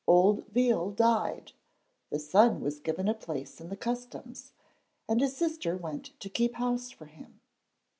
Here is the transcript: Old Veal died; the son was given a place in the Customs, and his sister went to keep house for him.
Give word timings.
Old 0.07 0.47
Veal 0.47 0.89
died; 0.89 1.51
the 2.09 2.17
son 2.17 2.59
was 2.61 2.79
given 2.79 3.07
a 3.07 3.13
place 3.13 3.61
in 3.61 3.69
the 3.69 3.77
Customs, 3.77 4.51
and 5.07 5.21
his 5.21 5.37
sister 5.37 5.77
went 5.77 6.19
to 6.21 6.27
keep 6.27 6.55
house 6.55 6.89
for 6.89 7.05
him. 7.05 7.39